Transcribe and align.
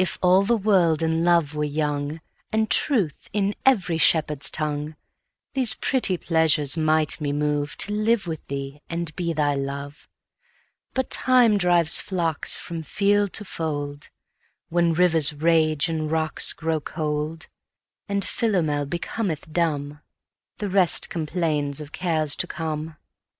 F 0.00 0.18
all 0.20 0.42
the 0.42 0.56
world 0.56 1.00
and 1.00 1.24
love 1.24 1.54
were 1.54 1.62
young, 1.62 2.20
And 2.52 2.68
truth 2.68 3.28
in 3.32 3.54
every 3.64 3.98
shepherd's 3.98 4.50
tongue, 4.50 4.96
These 5.54 5.74
pretty 5.74 6.16
pleasures 6.16 6.76
might 6.76 7.20
me 7.20 7.32
move 7.32 7.76
To 7.76 7.92
live 7.92 8.26
with 8.26 8.48
thee 8.48 8.82
and 8.90 9.14
be 9.14 9.32
thy 9.32 9.54
love. 9.54 10.08
Time 11.08 11.56
drives 11.56 11.98
the 11.98 12.02
flocks 12.02 12.56
from 12.56 12.82
field 12.82 13.32
to 13.34 13.44
fold, 13.44 14.10
When 14.70 14.92
rivers 14.92 15.32
rage 15.32 15.88
and 15.88 16.10
rocks 16.10 16.52
grow 16.52 16.80
cold; 16.80 17.46
And 18.08 18.24
Philomel 18.24 18.86
becometh 18.86 19.52
dumb; 19.52 20.00
The 20.58 20.68
rest 20.68 21.10
complains 21.10 21.80
of 21.80 21.92
cares 21.92 22.34
to 22.34 22.48
come. 22.48 22.96